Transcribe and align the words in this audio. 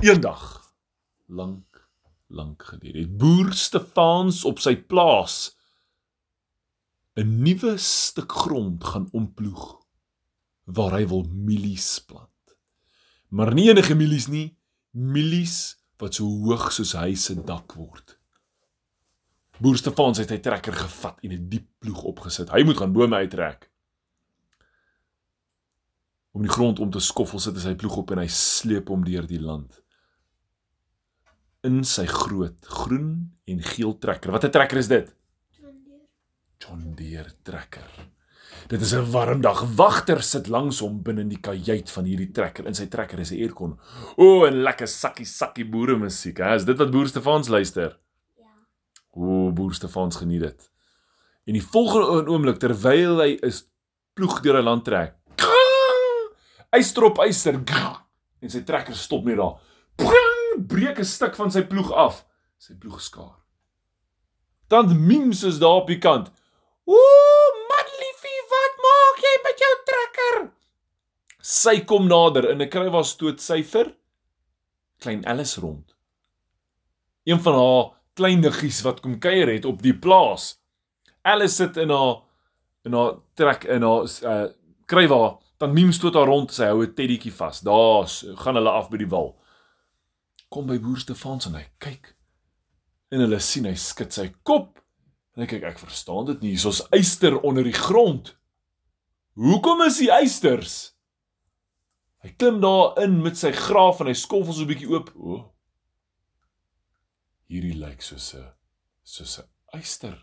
Eendag 0.00 0.72
lank 1.26 1.88
lank 2.26 2.62
gelede 2.62 2.98
het 2.98 3.16
boer 3.20 3.50
Stefans 3.52 4.44
op 4.48 4.62
sy 4.64 4.72
plaas 4.76 5.34
'n 7.20 7.42
nuwe 7.44 7.74
stuk 7.76 8.32
grond 8.32 8.84
gaan 8.84 9.08
omploeg 9.12 9.76
waar 10.64 10.96
hy 10.96 11.04
wil 11.08 11.26
mielies 11.28 11.98
plant. 12.06 12.56
Maar 13.28 13.52
nie 13.54 13.68
enige 13.68 13.94
mielies 13.94 14.26
nie, 14.26 14.56
mielies 14.90 15.76
wat 15.98 16.14
so 16.14 16.24
hoog 16.24 16.72
soos 16.72 16.92
hy 16.92 17.14
se 17.14 17.34
dak 17.44 17.74
word. 17.76 18.16
Boer 19.58 19.76
Stefans 19.76 20.18
het 20.18 20.30
hy 20.30 20.38
trekker 20.38 20.72
gevat 20.72 21.20
en 21.20 21.32
'n 21.32 21.48
diep 21.48 21.68
ploeg 21.78 22.02
opgesit. 22.02 22.48
Hy 22.48 22.62
moet 22.62 22.76
gaan 22.76 22.92
bome 22.92 23.16
uittrek. 23.16 23.70
Om 26.32 26.42
die 26.42 26.50
grond 26.56 26.78
om 26.78 26.90
te 26.90 27.00
skoffel 27.00 27.38
sit 27.38 27.54
hy 27.54 27.60
sy 27.60 27.74
ploeg 27.74 27.96
op 27.96 28.10
en 28.10 28.18
hy 28.18 28.28
sleep 28.28 28.88
hom 28.88 29.04
deur 29.04 29.26
die 29.26 29.40
land. 29.40 29.82
In 31.66 31.82
sy 31.84 32.06
groot 32.08 32.56
groen 32.72 33.10
en 33.44 33.58
geel 33.62 33.98
trekker. 34.00 34.32
Wat 34.32 34.44
'n 34.44 34.50
trekker 34.50 34.78
is 34.78 34.88
dit? 34.88 35.12
John 36.58 36.94
Deere 36.96 37.32
trekker. 37.42 37.90
Dit 38.68 38.80
is 38.80 38.94
'n 38.94 39.10
warm 39.10 39.40
dag. 39.40 39.60
Wagter 39.76 40.22
sit 40.22 40.46
langs 40.46 40.80
hom 40.80 41.02
binne 41.02 41.20
in 41.20 41.28
die 41.28 41.40
kajuit 41.40 41.90
van 41.90 42.04
hierdie 42.04 42.30
trekker. 42.30 42.66
In 42.66 42.74
sy 42.74 42.86
trekker 42.86 43.18
is 43.18 43.30
'n 43.32 43.42
aircon. 43.42 43.78
O, 44.16 44.46
'n 44.46 44.62
lekker 44.62 44.86
sakkie 44.88 45.26
sakkie 45.26 45.64
boere 45.64 45.96
musiek, 45.96 46.38
hè. 46.38 46.54
Is 46.54 46.64
dit 46.64 46.78
wat 46.78 46.90
Boer 46.90 47.08
Stefans 47.08 47.48
luister? 47.48 47.98
Ja. 48.38 48.46
O, 49.10 49.52
Boer 49.52 49.74
Stefans 49.74 50.16
geniet 50.16 50.40
dit. 50.40 50.70
En 51.46 51.52
die 51.52 51.62
volgende 51.62 52.30
oomblik 52.30 52.58
terwyl 52.58 53.18
hy 53.20 53.38
is 53.42 53.68
ploeg 54.14 54.40
deur 54.40 54.60
'n 54.60 54.64
land 54.64 54.84
trek. 54.84 55.14
Eystrop 56.70 57.18
eyster. 57.18 57.60
En 58.40 58.50
sy 58.50 58.60
trekker 58.60 58.94
stop 58.94 59.24
net 59.24 59.36
daar. 59.36 59.58
Breek 60.70 60.98
'n 60.98 61.04
stuk 61.04 61.34
van 61.34 61.50
sy 61.50 61.62
ploeg 61.66 61.90
af. 61.92 62.24
Sy 62.58 62.74
ploeg 62.78 63.00
skaar. 63.02 63.36
Dan 64.68 65.06
Mims 65.06 65.42
is 65.42 65.58
daar 65.58 65.82
op 65.82 65.86
die 65.86 65.98
kant. 65.98 66.30
Ooh, 66.86 67.50
man 67.70 67.88
liefie, 68.02 68.42
wat 68.52 68.74
maak 68.86 69.16
jy 69.24 69.34
met 69.46 69.58
jou 69.64 69.74
trekker? 69.88 70.36
Sy 71.42 71.80
kom 71.84 72.06
nader 72.06 72.50
en 72.52 72.60
ek 72.60 72.70
kry 72.70 72.86
waar 72.90 73.04
stoot 73.04 73.40
sy 73.40 73.62
vir 73.62 73.96
klein 75.00 75.26
Alice 75.26 75.60
rond. 75.60 75.96
Een 77.24 77.40
van 77.40 77.54
haar 77.54 77.84
klein 78.14 78.40
niggies 78.44 78.82
wat 78.84 79.00
kom 79.00 79.18
kuier 79.18 79.48
het 79.48 79.64
op 79.64 79.82
die 79.82 79.94
plaas. 79.96 80.60
Alice 81.24 81.54
sit 81.54 81.76
in 81.76 81.90
haar 81.90 82.22
in 82.84 82.94
haar 82.94 83.18
trek 83.34 83.64
in 83.64 83.82
haar 83.82 84.06
uh, 84.24 84.46
krywa, 84.86 85.38
dan 85.58 85.74
miem 85.74 85.92
stoot 85.92 86.14
haar 86.14 86.30
rond, 86.30 86.52
sy 86.52 86.70
hou 86.70 86.84
'n 86.84 86.94
teddytjie 86.94 87.32
vas. 87.32 87.60
Daar's 87.60 88.24
gaan 88.36 88.54
hulle 88.54 88.70
af 88.70 88.90
by 88.90 88.96
die 89.02 89.10
wal. 89.10 89.34
Kom 90.50 90.66
by 90.66 90.80
boer 90.82 90.98
Stefans 90.98 91.46
en 91.46 91.54
hy 91.54 91.64
kyk. 91.82 92.12
En 93.14 93.22
hulle 93.22 93.38
sien 93.42 93.68
hy 93.68 93.76
skud 93.78 94.14
sy 94.14 94.28
kop. 94.46 94.80
En 95.36 95.44
ek 95.46 95.54
kyk, 95.54 95.66
ek 95.70 95.82
verstaan 95.82 96.26
dit 96.32 96.42
nie. 96.42 96.54
Hier's 96.56 96.82
eyster 96.94 97.38
onder 97.46 97.66
die 97.66 97.76
grond. 97.76 98.34
Hoekom 99.38 99.84
is 99.86 100.00
die 100.02 100.10
eysters? 100.10 100.96
Hy 102.20 102.34
klim 102.36 102.58
daar 102.60 102.98
in 103.00 103.20
met 103.24 103.38
sy 103.40 103.52
graaf 103.56 104.02
en 104.02 104.10
hy 104.10 104.16
skoffel 104.18 104.52
so 104.52 104.66
'n 104.66 104.68
bietjie 104.68 104.90
oop. 104.90 105.14
O. 105.16 105.32
Oh. 105.32 105.44
Hierdie 107.48 107.78
lyk 107.78 108.02
soos 108.02 108.34
'n 108.34 108.50
soos 109.02 109.38
'n 109.38 109.48
eyster 109.78 110.18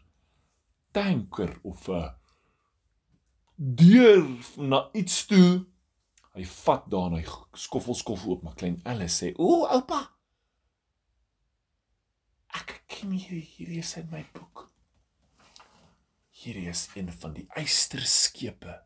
tanker 0.92 1.60
of 1.64 1.90
'n 1.90 2.14
deur 3.58 4.28
na 4.58 4.90
iets 4.94 5.26
toe. 5.26 5.66
Hy 6.34 6.46
vat 6.46 6.86
daar 6.90 7.10
en 7.10 7.18
hy 7.18 7.26
skoffel 7.54 7.96
skoffel 7.96 8.32
oop, 8.32 8.44
maar 8.44 8.56
klein 8.56 8.80
Alice 8.84 9.18
sê: 9.18 9.34
"O, 9.38 9.66
oupa. 9.66 10.17
Ek 12.58 12.74
ken 12.90 13.14
hierdie, 13.14 13.46
hierdie 13.58 13.84
is 13.84 13.94
in 14.00 14.10
my 14.12 14.24
boek. 14.34 14.66
Hierdie 16.38 16.68
is 16.72 16.88
een 16.96 17.10
van 17.22 17.34
die 17.36 17.46
eysterskepe 17.58 18.80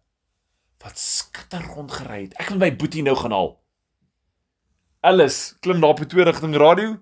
wat 0.81 0.97
skitter 0.97 1.63
rondgery 1.75 2.23
het. 2.25 2.37
Ek 2.41 2.51
wil 2.51 2.61
my 2.63 2.71
boetie 2.75 3.03
nou 3.05 3.15
gaan 3.19 3.35
haal." 3.35 3.51
Alice 5.01 5.57
klim 5.61 5.81
daar 5.81 5.95
op 5.95 6.01
die 6.03 6.09
tweede 6.09 6.31
rigting 6.31 6.55
radio. 6.55 6.97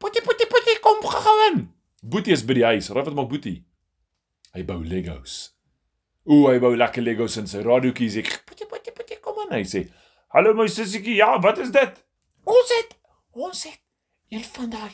Boetie, 0.00 0.22
boetie, 0.24 0.48
boetie, 0.48 0.78
kom 0.80 1.02
gou 1.04 1.34
in. 1.50 1.58
Boetie 2.00 2.32
is 2.32 2.44
by 2.48 2.56
die 2.56 2.64
huis. 2.64 2.88
Raai 2.88 3.04
wat 3.04 3.16
maak 3.16 3.28
Boetie? 3.28 3.58
Hy 4.56 4.62
bou 4.64 4.78
Legos. 4.84 5.52
O, 6.24 6.46
hy 6.48 6.56
bou 6.62 6.72
lekker 6.76 7.04
Legos 7.04 7.36
in 7.40 7.50
sy 7.50 7.60
radiootjie 7.64 8.08
sê, 8.14 8.22
"Boetie, 8.48 8.68
boetie, 8.70 8.94
boetie, 8.96 9.20
kom 9.20 9.38
aan." 9.44 9.52
Hy 9.58 9.64
sê, 9.68 9.90
"Hallo 10.32 10.54
my 10.54 10.66
sussietjie, 10.66 11.16
ja, 11.20 11.38
wat 11.40 11.58
is 11.58 11.70
dit?" 11.70 12.04
"Ons 12.44 12.72
het 12.78 12.96
ons 13.32 13.64
het 13.64 13.80
een 14.28 14.44
van 14.44 14.70
daai 14.70 14.92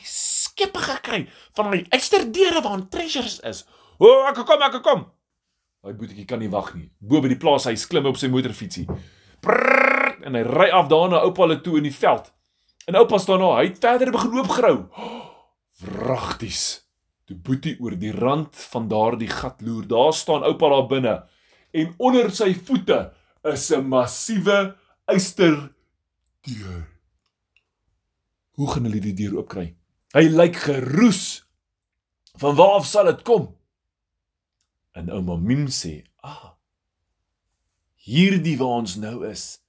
skepe 0.57 0.81
gekry 0.81 1.27
van 1.53 1.69
daai 1.69 1.85
eysterdeure 1.93 2.61
waar 2.65 2.87
treasures 2.89 3.39
is." 3.45 3.65
"O, 3.99 4.25
ek 4.25 4.41
kom, 4.41 4.61
ek 4.61 4.81
kom." 4.81 5.05
Hy 5.85 5.93
boetjie 5.93 6.25
kan 6.25 6.39
nie 6.39 6.49
wag 6.49 6.73
nie. 6.75 6.89
Bo 6.99 7.21
by 7.21 7.29
die 7.29 7.37
klim 7.37 8.03
hy 8.03 8.09
op 8.09 8.17
sy 8.17 8.27
motorfietsie. 8.27 8.87
Prrr, 9.41 10.17
en 10.25 10.33
hy 10.35 10.41
ry 10.41 10.69
af 10.73 10.89
daar 10.89 11.09
na 11.09 11.21
oupa 11.21 11.47
toe 11.61 11.77
in 11.77 11.83
die 11.83 11.93
veld. 11.93 12.33
En 12.87 12.95
oupa 12.95 13.17
staan 13.17 13.39
daar, 13.39 13.61
hy 13.61 13.67
het 13.67 13.79
verder 13.79 14.11
begin 14.11 14.35
loop 14.35 14.49
grou. 14.49 14.89
Wragties. 15.79 16.83
Toe 17.27 17.37
boetie 17.37 17.77
oor 17.79 17.95
die 17.95 18.11
rand 18.11 18.55
van 18.55 18.87
daardie 18.87 19.29
gat 19.29 19.61
loer. 19.61 19.87
Daar 19.87 20.13
staan 20.13 20.43
oupa 20.43 20.69
daar 20.69 20.87
binne 20.87 21.23
en 21.77 21.93
onder 21.97 22.31
sy 22.31 22.53
voete 22.55 23.13
is 23.43 23.71
'n 23.71 23.87
massiewe 23.87 24.75
eyster 25.05 25.73
deur. 26.41 26.87
Hoe 28.51 28.71
gaan 28.71 28.83
hulle 28.83 28.99
die 28.99 29.13
deur 29.13 29.37
oopkry? 29.37 29.76
Hy 30.15 30.27
lyk 30.31 30.55
geroes. 30.55 31.43
Van 32.37 32.55
waar 32.55 32.77
af 32.79 32.85
sal 32.87 33.09
dit 33.09 33.23
kom? 33.27 33.49
En 34.95 35.09
ouma 35.11 35.35
Mim 35.35 35.67
sê: 35.67 36.03
"Ah. 36.23 36.53
Hierdie 37.95 38.57
waar 38.57 38.81
ons 38.83 38.95
nou 38.95 39.27
is, 39.27 39.59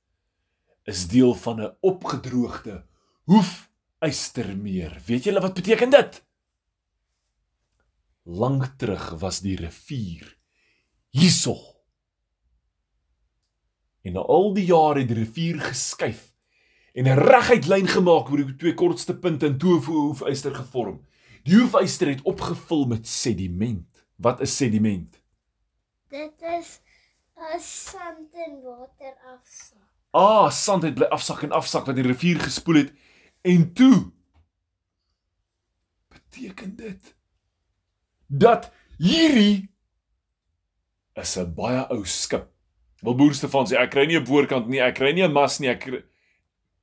is 0.85 1.09
deel 1.09 1.35
van 1.35 1.61
'n 1.61 1.77
opgedroogde 1.81 2.87
hoef 3.25 3.69
eystermeer. 3.99 5.03
Weet 5.07 5.25
julle 5.25 5.41
wat 5.41 5.55
beteken 5.55 5.91
dit? 5.91 6.23
Lank 8.23 8.65
terug 8.79 9.11
was 9.21 9.41
die 9.41 9.57
rivier 9.57 10.37
hierso. 11.11 11.57
En 14.05 14.13
na 14.13 14.21
al 14.21 14.53
die 14.55 14.69
jare 14.69 15.03
het 15.03 15.11
die 15.11 15.19
rivier 15.19 15.61
geskuif 15.61 16.29
en 16.99 17.07
'n 17.07 17.19
reguit 17.31 17.67
lyn 17.67 17.87
gemaak 17.87 18.31
oor 18.31 18.43
die 18.43 18.57
twee 18.57 18.75
kortste 18.75 19.15
punte 19.15 19.47
en 19.47 19.59
toe 19.59 19.79
hoef 19.85 20.23
eyster 20.27 20.55
gevorm. 20.55 20.99
Die 21.47 21.55
hoefyster 21.55 22.09
het 22.11 22.23
opgevul 22.23 22.87
met 22.87 23.07
sediment. 23.07 24.05
Wat 24.17 24.41
is 24.41 24.57
sediment? 24.57 25.21
Dit 26.11 26.43
is 26.59 26.81
'n 27.37 27.61
sand 27.61 28.35
en 28.35 28.63
water 28.63 29.15
afsak. 29.35 29.87
Ah, 30.11 30.51
sand 30.51 30.83
het 30.83 30.95
bly 30.95 31.07
afsak 31.07 31.43
en 31.43 31.53
afsak 31.53 31.87
wat 31.87 31.95
die 31.95 32.05
rivier 32.05 32.41
gespoel 32.41 32.75
het 32.75 32.93
en 33.41 33.73
toe 33.73 34.11
beteken 36.09 36.77
dit 36.77 37.15
dat 38.27 38.73
hierdie 38.99 39.71
is 41.15 41.37
'n 41.37 41.55
baie 41.55 41.87
ou 41.89 42.05
skip. 42.05 42.49
Wil 43.03 43.15
boer 43.15 43.35
Stefan 43.35 43.67
sê 43.67 43.77
ek 43.79 43.91
kry 43.91 44.07
nie 44.07 44.19
'n 44.19 44.25
boorkant 44.25 44.67
nie, 44.69 44.81
ek 44.81 44.95
kry 44.95 45.13
nie 45.13 45.23
'n 45.23 45.33
mas 45.33 45.61
nie, 45.61 45.69
ek 45.69 45.81
kry... 45.81 46.03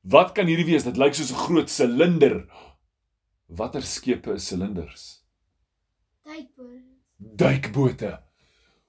Wat 0.06 0.36
kan 0.38 0.46
hierdie 0.46 0.68
wees? 0.68 0.86
Dit 0.86 1.00
lyk 1.02 1.16
soos 1.18 1.32
'n 1.34 1.44
groot 1.48 1.70
silinder. 1.70 2.46
Watter 3.50 3.82
skepe 3.82 4.34
is 4.34 4.48
silinders? 4.48 5.26
Duikboot. 6.26 6.86
Duikbote. 7.18 8.20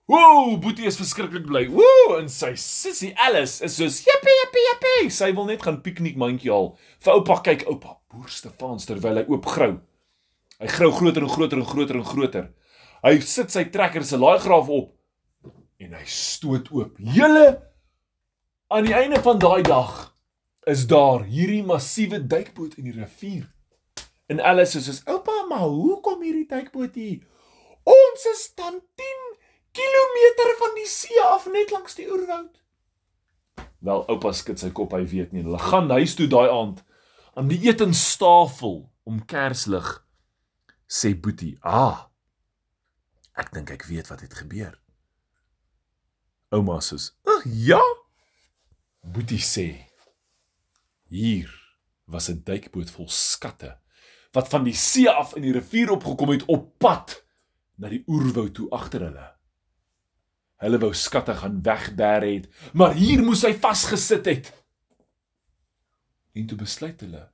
Woew, 0.06 0.58
Boetie 0.60 0.86
is 0.86 0.96
verskriklik 0.96 1.46
bly. 1.46 1.66
Woew, 1.68 2.18
en 2.20 2.28
sy 2.28 2.52
sussie 2.54 3.14
Alice 3.16 3.64
is 3.64 3.76
soos 3.76 4.04
jippie 4.04 4.34
jippie 4.42 4.64
jippie. 4.68 5.10
Sy 5.10 5.32
wil 5.32 5.46
net 5.46 5.62
gaan 5.62 5.80
piknikmandjie 5.82 6.52
haal. 6.52 6.76
Vir 7.00 7.12
oupa 7.12 7.40
kyk 7.42 7.64
oupa, 7.66 7.96
boer 8.12 8.28
Stefan 8.28 8.78
terwyl 8.78 9.16
hy 9.16 9.24
oop 9.26 9.46
grou. 9.46 9.80
Hy 10.60 10.66
grou 10.66 10.92
groter 10.92 11.22
en 11.22 11.32
groter 11.32 11.58
en 11.58 11.64
groter 11.64 11.96
en 11.96 12.04
groter. 12.04 12.52
Hy 13.02 13.20
sit 13.20 13.50
sy 13.50 13.64
trekker 13.64 14.04
se 14.04 14.16
laaigraaf 14.16 14.68
op 14.68 14.92
en 15.80 15.92
hy 15.92 16.04
stoot 16.04 16.70
oop. 16.72 16.96
Julle 16.98 17.62
aan 18.68 18.84
die 18.84 18.94
einde 18.94 19.20
van 19.22 19.38
daai 19.38 19.62
dag 19.62 20.15
is 20.66 20.86
daar 20.90 21.22
hierdie 21.30 21.62
massiewe 21.62 22.18
duikboot 22.26 22.74
in 22.80 22.88
die 22.88 22.96
rivier. 22.96 23.46
En 24.26 24.42
Alice 24.42 24.74
sê 24.74 24.82
soos 24.82 25.04
oupa, 25.06 25.44
maar 25.46 25.68
hoe 25.70 26.00
kom 26.02 26.24
hierdie 26.26 26.48
duikboot 26.50 26.96
hier? 26.98 27.20
Ons 27.86 28.26
is 28.32 28.48
dan 28.58 28.80
10 28.98 29.20
kilometer 29.76 30.50
van 30.58 30.74
die 30.74 30.88
see 30.90 31.22
af 31.22 31.46
net 31.54 31.70
langs 31.70 31.94
die 31.94 32.08
oerwoud. 32.10 32.50
Wel, 33.86 34.02
oupa 34.10 34.32
skud 34.34 34.58
sy 34.58 34.72
kop, 34.74 34.96
hy 34.96 35.04
weet 35.06 35.30
nie. 35.36 35.44
Hulle 35.46 35.60
gaan 35.62 35.92
huis 35.94 36.16
toe 36.18 36.26
daai 36.30 36.48
aand 36.50 36.82
aan 37.36 37.50
die 37.52 37.60
etenstafel 37.68 38.80
om 39.06 39.22
kerslig 39.30 39.86
sê 40.90 41.14
Boetie, 41.14 41.58
"Ah, 41.62 42.08
ek 43.36 43.52
dink 43.52 43.70
ek 43.70 43.84
weet 43.86 44.08
wat 44.08 44.20
het 44.20 44.34
gebeur." 44.34 44.80
Ouma 46.50 46.80
sê, 46.80 46.98
"Ag, 47.22 47.44
ja." 47.44 47.82
Boetie 49.02 49.38
sê, 49.38 49.85
"Hier 51.08 51.50
was 52.04 52.28
'n 52.28 52.42
duikboot 52.44 52.90
vol 52.90 53.08
skatte 53.08 53.78
wat 54.32 54.48
van 54.48 54.64
die 54.64 54.74
see 54.74 55.08
af 55.08 55.34
in 55.34 55.42
die 55.42 55.52
rivier 55.52 55.90
opgekom 55.90 56.28
het 56.28 56.44
op 56.44 56.78
pad 56.78 57.24
na 57.76 57.88
die 57.88 58.02
oerwoud 58.06 58.54
toe 58.54 58.70
agter 58.70 59.00
hulle. 59.00 59.32
Hulle 60.56 60.78
wou 60.78 60.92
skatte 60.94 61.34
gaan 61.34 61.62
wegbêre 61.62 62.34
het, 62.34 62.72
maar 62.72 62.92
hier 62.94 63.22
moes 63.22 63.42
hy 63.42 63.54
vasgesit 63.54 64.24
het. 64.24 64.52
En 66.32 66.46
toe 66.46 66.58
besluit 66.58 67.00
hulle 67.00 67.30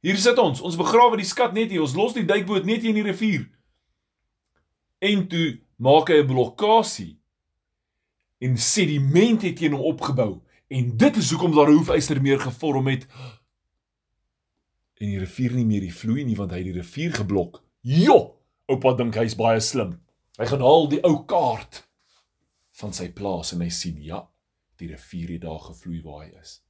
Hier 0.00 0.16
sit 0.16 0.38
ons, 0.40 0.62
ons 0.64 0.78
begrawe 0.80 1.18
die 1.20 1.28
skat 1.28 1.52
net 1.52 1.72
hier, 1.72 1.82
ons 1.84 1.96
los 1.96 2.14
die 2.16 2.24
duikboot 2.28 2.64
net 2.68 2.80
hier 2.80 2.94
in 2.94 3.02
die 3.02 3.08
rivier. 3.10 3.44
En 5.04 5.26
toe 5.28 5.60
maak 5.76 6.08
hy 6.08 6.20
'n 6.22 6.28
blokkasie 6.28 7.18
en 8.40 8.56
sediment 8.56 9.42
het 9.42 9.56
teen 9.56 9.76
hom 9.76 9.84
opgebou 9.92 10.40
en 10.70 10.96
dit 10.96 11.16
is 11.16 11.30
hoekom 11.30 11.54
daar 11.54 11.70
'n 11.70 11.76
hoefystermeer 11.80 12.40
gevorm 12.40 12.86
het 12.86 13.06
en 15.00 15.08
die 15.08 15.18
rivier 15.18 15.54
nie 15.56 15.64
meer 15.64 15.86
vloei 15.92 16.24
nie 16.24 16.36
want 16.36 16.52
hy 16.52 16.60
het 16.60 16.68
die 16.68 16.76
rivier 16.76 17.14
geblok. 17.16 17.62
Jo, 17.80 18.36
oupa 18.68 18.92
dink 18.98 19.16
hy's 19.16 19.36
baie 19.38 19.60
slim. 19.64 19.96
Hy 20.38 20.46
gaan 20.50 20.64
haal 20.64 20.88
die 20.92 21.00
ou 21.08 21.24
kaart 21.28 21.88
van 22.80 22.92
sy 22.96 23.08
plaas 23.16 23.54
en 23.56 23.64
hy 23.64 23.70
sien 23.72 24.00
ja, 24.04 24.28
die 24.76 24.90
rivier 24.92 25.34
het 25.34 25.46
daar 25.46 25.60
gevloei 25.70 26.02
waar 26.04 26.26
hy 26.26 26.30
is. 26.40 26.60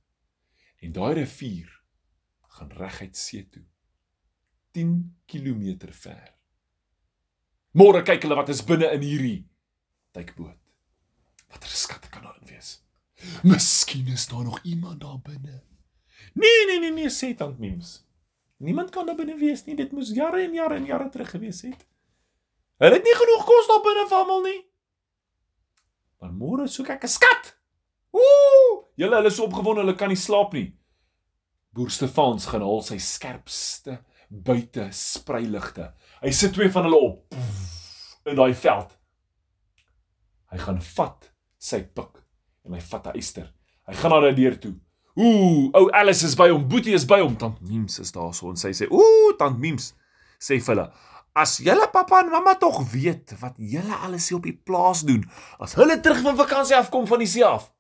En 0.81 0.93
daai 0.93 1.15
rivier 1.15 1.69
gaan 2.57 2.71
reguit 2.79 3.17
see 3.17 3.43
toe. 3.51 3.67
10 4.75 5.17
km 5.27 5.91
ver. 5.91 6.35
Môre 7.75 8.03
kyk 8.07 8.23
hulle 8.23 8.39
wat 8.39 8.51
is 8.51 8.63
binne 8.67 8.91
in 8.95 9.03
hierdie 9.03 9.41
duikboot. 10.15 10.59
Watter 11.51 11.71
in 11.71 11.75
wees? 11.75 12.20
Miskien 13.43 14.07
is 14.07 14.27
daar 14.27 14.45
nog 14.45 14.61
iemand 14.63 15.01
daar 15.01 15.21
binne. 15.23 15.63
Nee 16.35 16.67
nee 16.67 16.79
nee 16.79 16.93
nee, 16.93 17.11
sê 17.11 17.35
tant 17.37 17.59
Mims. 17.59 18.07
Niemand 18.57 18.91
kan 18.91 19.07
daar 19.07 19.17
binne 19.17 19.37
wees 19.39 19.65
nie. 19.65 19.77
Dit 19.77 19.93
moes 19.93 20.11
jare 20.15 20.43
en 20.45 20.55
jare 20.55 20.75
en 20.75 20.85
jare 20.85 21.09
terug 21.09 21.31
gewees 21.31 21.63
het. 21.63 21.87
Hulle 22.81 22.97
het 22.97 23.05
nie 23.05 23.17
genoeg 23.17 23.45
kos 23.45 23.69
daar 23.69 23.83
binne 23.85 24.07
vir 24.09 24.19
almal 24.19 24.45
nie. 24.45 24.61
Maar 26.21 26.33
môre 26.37 26.69
soek 26.69 26.89
ek 26.89 27.05
'n 27.05 27.09
skat. 27.09 27.57
Ooh! 28.13 28.85
Julle 28.97 29.17
hulle 29.17 29.29
is 29.29 29.37
so 29.37 29.45
opgewonde, 29.45 29.81
hulle 29.81 29.97
kan 29.97 30.09
nie 30.09 30.17
slaap 30.17 30.53
nie. 30.53 30.77
Boer 31.73 31.91
Stefans 31.91 32.47
gaan 32.47 32.63
al 32.63 32.83
sy 32.83 32.99
skerpste 32.99 34.01
buite 34.29 34.89
spreiligte. 34.93 35.95
Hy 36.23 36.31
sit 36.31 36.53
twee 36.53 36.71
van 36.71 36.85
hulle 36.85 36.97
op 36.97 37.35
in 38.25 38.37
daai 38.37 38.55
veld. 38.55 38.99
Hy 40.51 40.59
gaan 40.59 40.83
vat 40.83 41.33
sy 41.59 41.83
pik 41.83 42.21
en 42.71 42.79
hy 42.79 42.85
vat 42.93 43.07
'n 43.11 43.19
eyster. 43.19 43.51
Hy 43.87 43.95
gaan 43.99 44.11
na 44.15 44.31
die 44.31 44.45
deur 44.45 44.59
toe. 44.59 44.75
Ooh, 45.19 45.71
ou 45.75 45.91
Alice 45.91 46.25
is 46.25 46.37
by 46.39 46.49
hom, 46.53 46.69
Boetie 46.71 46.95
is 46.95 47.05
by 47.05 47.19
hom, 47.21 47.35
tant 47.37 47.59
Mims 47.67 47.99
is 47.99 48.13
daar 48.15 48.33
so 48.35 48.51
en 48.51 48.57
sy 48.57 48.71
sê, 48.71 48.87
"Ooh, 48.91 49.37
tant 49.37 49.59
Mims," 49.59 49.95
sê 50.39 50.61
hulle, 50.65 50.93
"As 51.35 51.59
julle 51.59 51.91
pappa 51.93 52.21
en 52.21 52.31
mamma 52.31 52.55
tog 52.55 52.93
weet 52.93 53.35
wat 53.41 53.57
julle 53.57 53.95
alles 53.95 54.29
hier 54.29 54.39
op 54.39 54.45
die 54.45 54.57
plaas 54.57 55.03
doen, 55.03 55.29
as 55.59 55.75
hulle 55.75 56.01
terug 56.01 56.23
van 56.23 56.37
vakansie 56.37 56.77
afkom 56.77 57.07
van 57.07 57.19
die 57.19 57.27
see 57.27 57.45
af, 57.45 57.73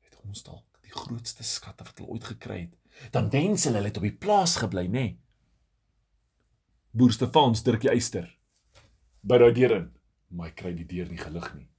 het 0.00 0.16
ons 0.24 0.42
dalk 0.42 0.64
die 0.82 0.90
grootste 0.90 1.42
skatte 1.42 1.84
wat 1.84 1.98
hulle 1.98 2.10
ooit 2.10 2.24
gekry 2.24 2.60
het. 2.60 2.74
Dan 3.10 3.30
wens 3.30 3.64
hulle 3.64 3.76
hulle 3.76 3.88
het 3.88 3.96
op 3.96 4.02
die 4.02 4.18
plaas 4.18 4.56
gebly, 4.56 4.86
nê?" 4.86 4.90
Nee. 4.90 5.18
Boer 6.92 7.12
Stefans 7.12 7.62
druk 7.62 7.80
die 7.80 7.90
eyster 7.90 8.38
by 9.22 9.38
daai 9.38 9.52
deur 9.52 9.76
in, 9.76 9.92
maar 10.28 10.48
hy 10.48 10.54
kry 10.54 10.72
die 10.74 10.84
deur 10.84 11.08
nie 11.08 11.18
gelig 11.18 11.54
nie. 11.54 11.71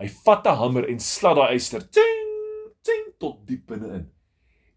Hy 0.00 0.08
vat 0.24 0.46
'n 0.46 0.56
hamer 0.56 0.88
en 0.88 0.98
slat 0.98 1.36
daai 1.36 1.52
eyster. 1.54 1.82
Ting! 1.84 2.20
ting 2.82 3.12
tot 3.20 3.42
diep 3.48 3.66
binne 3.70 3.90
in. 3.98 4.06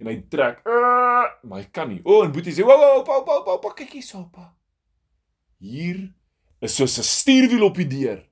En 0.02 0.10
hy 0.10 0.18
trek, 0.32 0.64
uh, 0.68 1.30
maar 1.48 1.62
hy 1.62 1.70
kan 1.76 1.90
nie. 1.92 2.02
O, 2.04 2.24
en 2.26 2.34
Boetie 2.34 2.54
sê, 2.56 2.66
"Wou, 2.68 2.76
wou, 2.80 3.04
wou, 3.08 3.22
wou, 3.28 3.40
wou, 3.46 3.60
wou, 3.64 3.74
kyk 3.78 3.96
hier 3.96 4.04
so, 4.04 4.26
pa." 4.34 4.52
Hier 5.60 6.14
is 6.62 6.76
so 6.76 6.84
'n 6.84 7.08
stuurwiel 7.08 7.64
op 7.64 7.80
die 7.80 7.88
deur. 7.88 8.24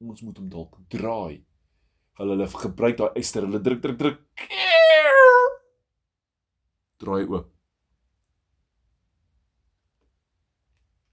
Ons 0.00 0.22
moet 0.22 0.38
hom 0.38 0.48
dalk 0.48 0.78
draai. 0.88 1.42
Hulle 2.18 2.36
hulle 2.36 2.48
gebruik 2.48 2.96
daai 2.96 3.16
eyster, 3.16 3.42
hulle 3.42 3.60
druk, 3.60 3.82
druk, 3.82 3.98
druk. 3.98 4.48
Draai 6.96 7.24
oop. 7.28 7.50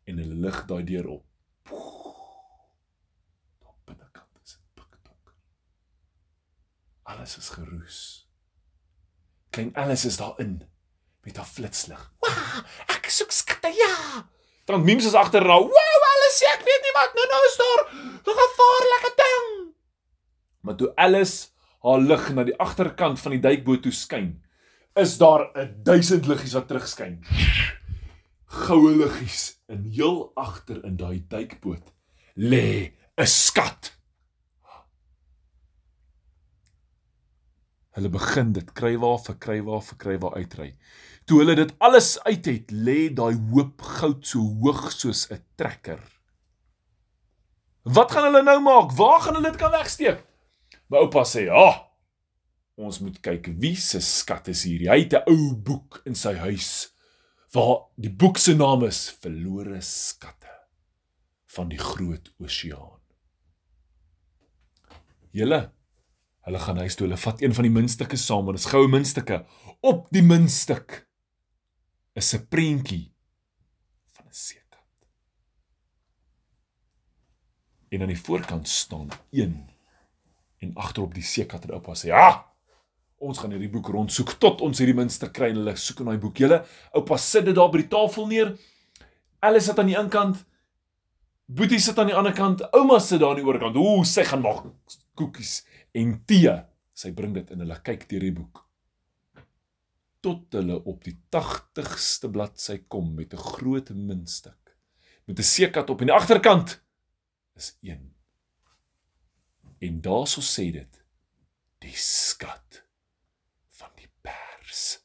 En 0.05 0.17
hulle 0.17 0.35
lig 0.35 0.65
daai 0.67 0.83
deur 0.83 1.07
op. 1.07 1.32
Alles 7.13 7.37
is 7.37 7.49
geroes. 7.53 7.97
Klein 9.53 9.71
Alice 9.77 10.07
is 10.07 10.17
daarin 10.17 10.63
met 11.23 11.37
haar 11.37 11.45
flitslig. 11.45 12.01
Wa, 12.23 12.31
ek 12.89 13.09
soek 13.13 13.31
skatte, 13.31 13.69
ja. 13.69 14.23
Dan 14.65 14.83
Mims 14.87 15.05
is 15.05 15.13
agter 15.17 15.45
haar. 15.45 15.61
Wow, 15.69 16.05
Alice 16.09 16.47
ek 16.53 16.63
weet 16.65 16.85
nie 16.87 16.93
wat 16.95 17.17
nou 17.17 17.25
nou 17.29 17.41
is 17.49 17.57
daar. 17.61 17.81
'n 18.23 18.37
Gevaarlike 18.39 19.11
ding. 19.21 19.49
Maar 20.63 20.75
toe 20.79 20.91
Alice 20.95 21.49
haar 21.83 21.99
lig 21.99 22.29
na 22.33 22.43
die 22.43 22.57
agterkant 22.57 23.19
van 23.19 23.35
die 23.35 23.43
duikboot 23.43 23.83
toe 23.83 23.91
skyn, 23.91 24.41
is 24.95 25.17
daar 25.17 25.51
'n 25.55 25.83
duisend 25.83 26.25
liggies 26.25 26.53
wat 26.53 26.67
terugskyn. 26.67 27.21
Goue 28.45 28.95
liggies 28.97 29.59
in 29.67 29.83
heel 29.85 30.31
agter 30.35 30.83
in 30.85 30.97
daai 30.97 31.25
duikboot 31.27 31.93
lê 32.35 32.93
'n 33.17 33.27
skat. 33.27 33.93
Hulle 37.93 38.09
begin 38.09 38.53
dit 38.55 38.71
krywaar 38.73 39.19
vir 39.21 39.35
krywaar 39.37 39.83
vir 39.85 39.97
krywaar 40.01 40.37
uitry. 40.41 40.71
Toe 41.29 41.39
hulle 41.43 41.55
dit 41.55 41.73
alles 41.77 42.15
uit 42.25 42.47
het, 42.49 42.71
lê 42.73 42.97
daai 43.13 43.35
hoop 43.53 43.83
goud 43.99 44.25
so 44.25 44.41
hoog 44.63 44.89
soos 44.91 45.27
'n 45.31 45.43
trekker. 45.55 46.01
Wat 47.83 48.11
gaan 48.11 48.31
hulle 48.31 48.43
nou 48.43 48.59
maak? 48.61 48.91
Waar 48.97 49.21
gaan 49.21 49.35
hulle 49.35 49.51
dit 49.51 49.59
kan 49.59 49.71
wegsteek? 49.71 50.23
My 50.89 50.97
oupa 50.97 51.23
sê, 51.23 51.45
"Ja, 51.45 51.67
oh, 51.67 51.77
ons 52.75 52.99
moet 52.99 53.19
kyk 53.19 53.47
wie 53.59 53.75
se 53.75 53.99
skat 53.99 54.47
is 54.47 54.63
hier. 54.63 54.89
Hy 54.91 54.99
het 55.03 55.13
'n 55.13 55.29
ou 55.29 55.55
boek 55.55 56.01
in 56.05 56.15
sy 56.15 56.33
huis 56.33 56.93
waar 57.53 57.85
die 57.95 58.09
boek 58.09 58.37
se 58.37 58.55
naam 58.55 58.83
is 58.83 59.09
Verlore 59.21 59.81
Skatte 59.81 60.49
van 61.45 61.69
die 61.69 61.77
Groot 61.77 62.33
Oseaan." 62.39 62.99
Julle 65.31 65.71
Hulle 66.43 66.59
gaan 66.59 66.79
huis 66.83 66.97
toe, 66.99 67.07
hulle 67.07 67.19
vat 67.19 67.41
een 67.41 67.53
van 67.55 67.67
die 67.67 67.71
muntstukke 67.71 68.19
saam 68.19 68.49
en 68.49 68.57
dit 68.57 68.63
is 68.63 68.71
goue 68.71 68.89
muntstukke. 68.91 69.43
Op 69.83 70.09
die 70.11 70.23
muntstuk 70.23 71.05
is 72.19 72.33
'n 72.35 72.47
prentjie 72.47 73.13
van 74.11 74.25
'n 74.27 74.33
seekat. 74.33 74.87
En 77.89 78.01
aan 78.01 78.11
die 78.11 78.19
voorkant 78.19 78.67
staan 78.67 79.09
1 79.31 79.69
en 80.59 80.75
agterop 80.75 81.13
die 81.13 81.23
seekat 81.23 81.63
en 81.63 81.73
oupa 81.73 81.93
sê: 81.93 82.07
"Ja, 82.07 82.45
ons 83.17 83.37
gaan 83.37 83.51
hierdie 83.51 83.69
boek 83.69 83.87
rondsoek 83.87 84.31
tot 84.39 84.61
ons 84.61 84.77
hierdie 84.77 84.95
muntstuk 84.95 85.33
kry." 85.33 85.49
En 85.49 85.55
hulle 85.55 85.75
soek 85.75 85.99
in 85.99 86.05
daai 86.05 86.17
boek. 86.17 86.37
Julle 86.37 86.65
oupa 86.91 87.17
sit 87.17 87.45
dit 87.45 87.55
daar 87.55 87.69
by 87.69 87.77
die 87.77 87.87
tafel 87.87 88.27
neer. 88.27 88.57
Alice 89.39 89.65
sit 89.65 89.79
aan 89.79 89.87
die 89.87 89.97
een 89.97 90.09
kant. 90.09 90.45
Boetie 91.45 91.79
sit 91.79 91.97
aan 91.99 92.07
die 92.07 92.15
ander 92.15 92.33
kant. 92.33 92.61
Ouma 92.73 92.99
sit 92.99 93.19
daar 93.19 93.29
aan 93.29 93.35
die 93.35 93.45
oorkant. 93.45 93.75
Ooh, 93.75 94.03
sy 94.03 94.23
gaan 94.23 94.41
maak 94.41 94.63
koekies 95.15 95.63
en 95.93 96.25
tee. 96.25 96.53
Sy 96.93 97.13
bring 97.13 97.33
dit 97.33 97.49
in 97.51 97.63
hulle 97.63 97.79
kyk 97.81 98.07
deur 98.09 98.25
die 98.27 98.35
boek. 98.35 98.59
Tot 100.23 100.53
hulle 100.55 100.77
op 100.89 101.03
die 101.03 101.15
80ste 101.33 102.29
bladsy 102.31 102.83
kom 102.87 103.15
met 103.15 103.33
'n 103.33 103.45
groot 103.53 103.89
muntstuk 103.89 104.63
met 105.25 105.39
'n 105.39 105.43
seekat 105.43 105.89
op 105.89 106.01
in 106.01 106.07
die 106.07 106.15
agterkant 106.15 106.83
is 107.55 107.77
1. 107.81 108.15
En 109.79 110.01
daarso 110.01 110.41
sê 110.41 110.71
dit 110.71 111.03
die 111.77 111.95
skat 111.95 112.83
van 113.69 113.91
die 113.95 114.11
pers 114.21 114.99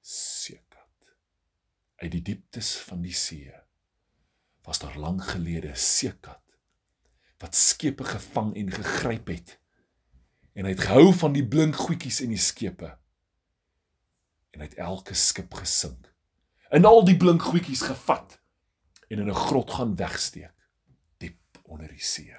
seekat 0.00 1.14
uit 1.96 2.10
die 2.10 2.22
dieptes 2.22 2.76
van 2.76 3.02
die 3.02 3.14
see 3.14 3.54
was 4.62 4.78
daar 4.78 4.96
lank 4.96 5.24
gelede 5.24 5.74
seekat 5.74 6.42
wat 7.38 7.54
skepe 7.54 8.04
gevang 8.04 8.56
en 8.56 8.70
gegryp 8.70 9.26
het 9.26 9.59
en 10.54 10.64
hy 10.64 10.74
het 10.74 10.86
gehou 10.86 11.12
van 11.14 11.32
die 11.32 11.46
blink 11.46 11.76
goedjies 11.76 12.20
in 12.20 12.34
die 12.34 12.40
skepe. 12.40 12.96
En 14.50 14.62
hy 14.62 14.66
het 14.66 14.80
elke 14.82 15.14
skip 15.14 15.54
gesink 15.54 16.10
en 16.70 16.86
al 16.86 17.02
die 17.04 17.16
blink 17.18 17.42
goedjies 17.42 17.82
gevat 17.82 18.38
en 19.10 19.18
in 19.18 19.30
'n 19.30 19.42
grot 19.46 19.70
gaan 19.70 19.96
wegsteek 19.96 20.54
diep 21.18 21.58
onder 21.62 21.88
die 21.88 22.02
see. 22.02 22.36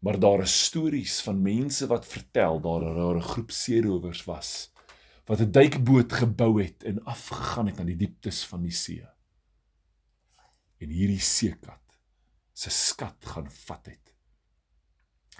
Maar 0.00 0.18
daar 0.20 0.40
is 0.40 0.64
stories 0.64 1.20
van 1.20 1.42
mense 1.42 1.86
wat 1.86 2.06
vertel 2.06 2.60
daar 2.60 2.82
'n 2.82 2.94
rare 2.94 3.20
groep 3.20 3.50
seerowers 3.50 4.24
was 4.24 4.72
wat 5.24 5.40
'n 5.40 5.50
duikboot 5.50 6.12
gebou 6.12 6.62
het 6.62 6.84
en 6.84 7.04
afgegaan 7.04 7.66
het 7.66 7.78
aan 7.78 7.86
die 7.86 7.96
dieptes 7.96 8.44
van 8.46 8.62
die 8.62 8.72
see. 8.72 9.06
En 10.78 10.88
hierdie 10.88 11.20
seekat 11.20 11.98
se 12.52 12.70
skat 12.70 13.24
gaan 13.24 13.50
vat 13.50 13.86
het 13.86 14.09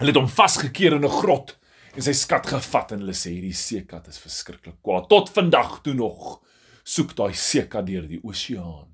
Hulle 0.01 0.15
het 0.15 0.17
hom 0.17 0.31
vasgekeer 0.33 0.95
in 0.97 1.03
'n 1.05 1.13
grot 1.13 1.51
en 1.93 2.01
sy 2.01 2.13
skat 2.17 2.47
gevat 2.49 2.91
en 2.91 3.03
hulle 3.03 3.13
sê 3.13 3.35
hierdie 3.35 3.53
seekat 3.53 4.07
is 4.09 4.17
verskriklik 4.17 4.79
kwaad. 4.81 5.05
Tot 5.09 5.29
vandag 5.29 5.83
toe 5.83 5.93
nog 5.93 6.41
soek 6.83 7.13
daai 7.13 7.33
seekat 7.37 7.85
deur 7.85 8.07
die 8.09 8.23
oseaan 8.23 8.89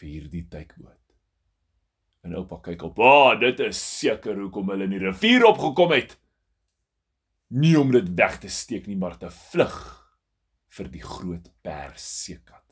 vir 0.00 0.08
hierdie 0.08 0.46
duikboot. 0.48 1.04
En 2.24 2.36
oupa 2.36 2.56
kyk 2.56 2.82
op, 2.82 2.98
"Aa, 2.98 3.34
oh, 3.34 3.40
dit 3.40 3.60
is 3.60 3.98
seker 3.98 4.40
hoekom 4.40 4.70
hulle 4.70 4.84
in 4.84 4.90
die 4.90 4.98
rivier 4.98 5.44
opgekom 5.44 5.92
het." 5.92 6.16
Nie 7.50 7.78
om 7.78 7.90
dit 7.90 8.14
weg 8.14 8.38
te 8.38 8.48
steek 8.48 8.86
nie, 8.86 8.96
maar 8.96 9.18
te 9.18 9.30
vlug 9.30 10.08
vir 10.68 10.88
die 10.88 11.02
groot 11.02 11.50
persseekat. 11.62 12.64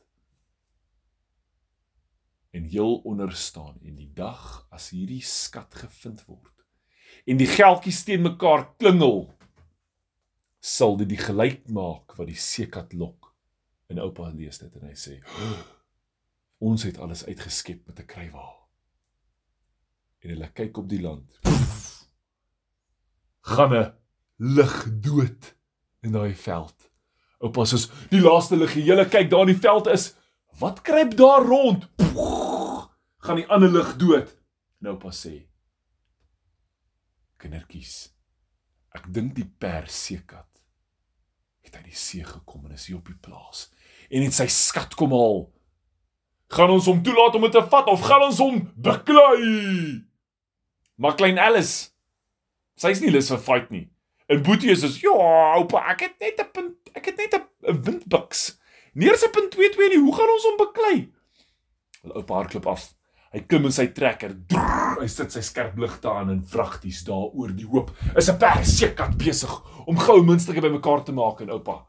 En 2.51 2.63
heel 2.63 2.95
onder 2.95 3.31
staan 3.31 3.77
en 3.85 3.95
die 3.95 4.11
dag 4.13 4.67
as 4.71 4.89
hierdie 4.89 5.21
skat 5.21 5.75
gevind 5.75 6.25
word 6.25 6.52
en 7.25 7.37
die 7.37 7.49
geldjies 7.49 8.03
teen 8.07 8.25
mekaar 8.25 8.67
klingel 8.77 9.29
sal 10.59 10.97
dit 10.97 11.09
die 11.09 11.21
gelyk 11.21 11.63
maak 11.69 12.17
wat 12.17 12.27
die 12.27 12.39
seekat 12.39 12.93
lok 12.93 13.33
en 13.89 13.99
oupa 13.99 14.29
lees 14.31 14.59
dit 14.59 14.75
en 14.79 14.89
hy 14.89 14.97
sê 14.97 15.19
ons 16.63 16.83
het 16.87 16.99
alles 17.03 17.25
uitgeskep 17.27 17.87
met 17.87 17.99
'n 17.99 18.07
krywa 18.07 18.63
en 20.23 20.31
hulle 20.31 20.49
kyk 20.55 20.79
op 20.79 20.87
die 20.89 21.01
land. 21.03 21.39
Gaan 23.43 23.73
'n 23.75 23.93
lig 24.37 24.75
dood 25.01 25.55
in 26.01 26.11
daai 26.11 26.35
veld. 26.35 26.89
Oupa 27.39 27.65
sê 27.65 27.77
die 28.09 28.21
laaste 28.21 28.55
lig 28.55 28.73
die 28.73 28.87
hele 28.87 29.05
kyk 29.05 29.29
daar 29.29 29.47
in 29.47 29.53
die 29.53 29.63
veld 29.67 29.87
is. 29.87 30.15
Wat 30.59 30.81
kruip 30.81 31.17
daar 31.17 31.43
rond? 31.43 31.89
Gaan 33.17 33.35
die 33.35 33.47
ander 33.47 33.71
lig 33.71 33.95
dood? 33.97 34.29
En 34.81 34.95
oupa 34.95 35.11
sê 35.11 35.47
kindertjies 37.43 38.13
ek 38.97 39.09
dink 39.13 39.35
die 39.37 39.47
perseekat 39.59 40.49
het 41.63 41.75
uit 41.79 41.89
die 41.89 41.97
see 41.97 42.23
gekom 42.27 42.65
en 42.67 42.75
is 42.75 42.87
hier 42.89 42.99
op 42.99 43.09
die 43.09 43.19
plaas 43.19 43.67
en 44.13 44.25
het 44.25 44.35
sy 44.35 44.45
skat 44.51 44.93
kom 44.99 45.13
haal. 45.15 45.47
Gaan 46.53 46.73
ons 46.75 46.85
hom 46.89 46.99
toelaat 47.05 47.37
om 47.37 47.45
dit 47.47 47.55
te 47.55 47.63
vat 47.71 47.87
of 47.89 48.03
gaan 48.05 48.27
ons 48.27 48.41
hom 48.43 48.59
beklei? 48.75 50.03
Maar 51.01 51.15
klein 51.17 51.39
Alice, 51.41 51.89
sy's 52.77 53.01
nie 53.01 53.13
lus 53.13 53.31
vir 53.33 53.41
fight 53.41 53.71
nie. 53.73 53.87
En 54.29 54.43
Boetie 54.45 54.75
soos, 54.75 54.99
"Ja, 55.01 55.13
oupa, 55.57 55.81
ek 55.91 56.01
het 56.01 56.19
net 56.19 56.39
'n 56.39 56.51
punt, 56.53 56.77
ek 56.93 57.05
het 57.05 57.17
net 57.17 57.33
'n 57.33 57.81
windbuks. 57.81 58.59
Neers 58.93 59.25
op 59.25 59.35
'n 59.35 59.49
2-2 59.49 59.89
nie. 59.89 59.99
Hoe 59.99 60.15
gaan 60.15 60.29
ons 60.29 60.43
hom 60.43 60.57
beklei?" 60.57 61.11
Wel 62.03 62.13
oupa 62.13 62.33
hardloop 62.33 62.67
af. 62.67 62.93
Hy 63.33 63.39
klim 63.47 63.65
in 63.65 63.71
sy 63.71 63.87
trekker. 63.87 64.35
Hy 64.99 65.07
sit 65.07 65.31
sy 65.31 65.41
skerp 65.41 65.77
ligte 65.77 66.09
aan 66.09 66.29
en 66.29 66.43
vragties 66.45 67.03
daar 67.03 67.33
oor 67.33 67.49
die 67.49 67.65
hoop. 67.65 67.91
Is 68.15 68.29
'n 68.29 68.37
perseekat 68.37 69.17
besig 69.17 69.49
om 69.87 69.97
goue 69.97 70.23
muntstukke 70.23 70.61
bymekaar 70.61 71.03
te 71.03 71.11
maak 71.11 71.41
en 71.41 71.49
oupa 71.49 71.83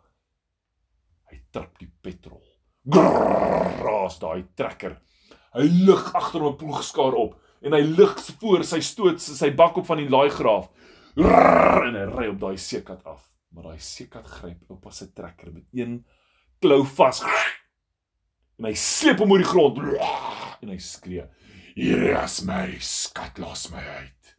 trap 1.55 1.79
die 1.79 1.91
petrol. 2.03 2.43
Raas 3.85 4.19
daai 4.21 4.45
trekker. 4.59 4.99
Hy 5.55 5.67
lig 5.87 6.05
agter 6.19 6.43
'n 6.43 6.59
ploegskaar 6.59 7.15
op 7.15 7.39
en 7.63 7.73
hy 7.73 7.81
lig 7.81 8.15
voor 8.41 8.65
sy 8.65 8.81
stoot 8.81 9.21
sy 9.21 9.51
bak 9.51 9.77
op 9.79 9.87
van 9.87 10.03
die 10.03 10.11
laaigraaf. 10.11 10.69
En 11.17 11.95
hy 11.95 12.07
ry 12.11 12.27
op 12.29 12.41
daai 12.41 12.57
seekat 12.59 13.05
af. 13.07 13.23
Maar 13.55 13.71
daai 13.71 13.79
seekat 13.79 14.27
gryp 14.27 14.71
oupa 14.71 14.91
se 14.91 15.13
trekker 15.13 15.53
met 15.53 15.65
een 15.73 16.05
klou 16.61 16.85
vas. 16.85 17.23
En 18.59 18.65
hy 18.65 18.75
sleep 18.75 19.19
hom 19.19 19.31
oor 19.31 19.39
die 19.39 19.47
grond. 19.47 19.79
En 20.65 20.73
hy 20.73 20.81
skree: 20.81 21.29
"Hier 21.77 22.17
is 22.23 22.41
my 22.49 22.79
skat, 22.81 23.39
los 23.39 23.69
my 23.71 23.85
uit." 23.85 24.35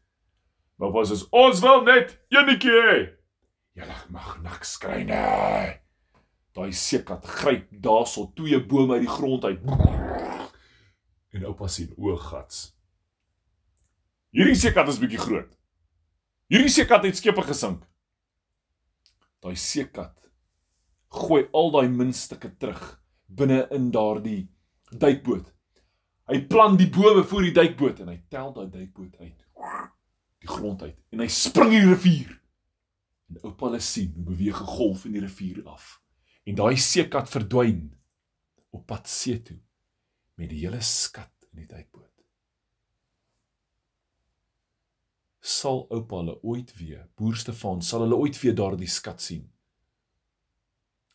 Maar 0.82 0.92
was 0.92 1.14
is 1.14 1.24
ons 1.30 1.62
wil 1.64 1.86
net 1.86 2.18
enetjie 2.34 2.76
hê. 2.82 3.00
Julle 3.78 3.98
mag 4.10 4.38
niks 4.44 4.76
skry 4.80 5.04
nie 5.06 5.86
daai 6.56 6.72
seekat 6.72 7.26
gryp 7.28 7.68
daarso 7.84 8.30
twee 8.36 8.60
bome 8.64 8.96
uit 8.96 9.04
die 9.04 9.12
grond 9.12 9.44
uit. 9.44 9.64
En 11.36 11.48
oupa 11.50 11.68
sien 11.68 11.92
o, 12.00 12.16
gats. 12.16 12.70
Hierdie 14.36 14.56
seekat 14.60 14.92
is 14.92 15.00
bietjie 15.02 15.20
groot. 15.20 15.52
Hierdie 16.52 16.72
seekat 16.72 17.04
het 17.08 17.20
skepe 17.20 17.44
gesink. 17.44 17.84
Daai 19.44 19.56
seekat 19.60 20.30
gooi 21.16 21.44
al 21.56 21.74
daai 21.76 21.90
muntstukke 21.92 22.54
terug 22.60 22.82
binne 23.28 23.66
in 23.76 23.92
daardie 23.92 24.48
duikboot. 24.92 25.52
Hy 26.26 26.40
plant 26.50 26.80
die 26.82 26.90
bome 26.90 27.24
voor 27.24 27.46
die 27.46 27.54
duikboot 27.54 28.00
en 28.02 28.10
hy 28.10 28.18
tel 28.34 28.54
daai 28.56 28.70
duikboot 28.74 29.20
uit. 29.22 29.44
Die 30.42 30.50
grond 30.50 30.82
uit 30.82 30.98
en 31.14 31.22
hy 31.22 31.30
spring 31.30 31.76
in 31.76 31.86
die 31.86 31.92
rivier. 31.92 32.32
En 33.30 33.44
oupa 33.44 33.70
hulle 33.70 33.82
sien 33.84 34.12
hoe 34.16 34.26
beweeg 34.32 34.62
'n 34.62 34.74
golf 34.78 35.06
in 35.06 35.14
die 35.14 35.22
rivier 35.22 35.62
af 35.70 36.00
en 36.46 36.56
daai 36.56 36.78
seekat 36.78 37.30
verdwyn 37.30 37.94
op 38.70 38.86
pad 38.88 39.08
see 39.10 39.42
toe 39.42 39.58
met 40.36 40.50
die 40.50 40.66
hele 40.66 40.82
skat 40.82 41.48
in 41.52 41.64
die 41.64 41.70
duikboot. 41.70 42.12
Sal 45.42 45.86
oupa 45.90 46.16
hulle 46.22 46.40
ooit 46.42 46.74
weer, 46.78 47.08
boer 47.16 47.36
Stefan, 47.38 47.82
sal 47.82 48.02
hulle 48.02 48.18
ooit 48.18 48.38
weer 48.42 48.56
daardie 48.58 48.90
skat 48.90 49.22
sien? 49.22 49.52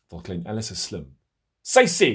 Want 0.09 0.23
klein 0.23 0.47
Alice 0.47 0.71
is 0.71 0.83
slim. 0.83 1.17
Sy 1.61 1.83
sê 1.87 2.11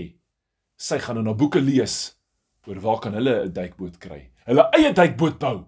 sy 0.76 0.98
gaan 0.98 1.20
in 1.20 1.26
haar 1.26 1.36
boeke 1.36 1.60
lees 1.60 2.16
oor 2.66 2.80
waar 2.80 3.00
kan 3.00 3.14
hulle 3.14 3.44
'n 3.44 3.52
duikboot 3.52 3.98
kry. 3.98 4.30
Hulle 4.46 4.70
eie 4.72 4.92
duikboot 4.92 5.38
bou. 5.38 5.66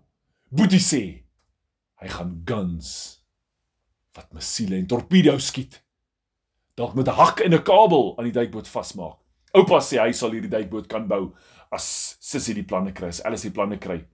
Boetie 0.50 0.80
sê 0.80 1.04
hy 2.00 2.08
gaan 2.08 2.42
guns 2.44 3.20
wat 4.14 4.32
missiele 4.32 4.76
en 4.76 4.86
torpedo's 4.86 5.46
skiet 5.46 5.82
dalk 6.78 6.94
met 6.94 7.08
'n 7.08 7.18
hak 7.20 7.40
en 7.40 7.54
'n 7.54 7.62
kabel 7.62 8.14
aan 8.18 8.24
die 8.24 8.32
duikboot 8.32 8.68
vasmaak. 8.68 9.18
Oupa 9.54 9.80
sê 9.80 9.98
hy 9.98 10.12
sal 10.12 10.30
hierdie 10.30 10.50
duikboot 10.50 10.86
kan 10.86 11.08
bou 11.08 11.34
as 11.70 12.16
Sissie 12.20 12.54
die 12.54 12.64
planne 12.64 12.92
kry, 12.92 13.08
as 13.08 13.22
Alice 13.24 13.42
die 13.42 13.54
planne 13.54 13.78
kry. 13.78 14.06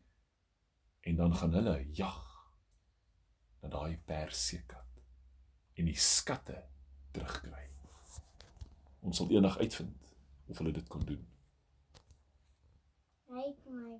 En 1.02 1.16
dan 1.16 1.34
gaan 1.34 1.52
hulle 1.52 1.86
jag 1.92 2.24
na 3.62 3.68
daai 3.68 3.98
perseekat 4.06 5.02
en 5.76 5.84
die 5.84 5.96
skatte 5.96 6.62
terugkry. 7.12 7.68
Ons 9.02 9.16
sal 9.16 9.30
eendag 9.30 9.58
uitvind 9.58 10.12
of 10.48 10.58
hulle 10.58 10.72
dit 10.72 10.88
kon 10.88 11.04
doen. 11.04 11.33
like 13.34 13.56
my 13.66 13.96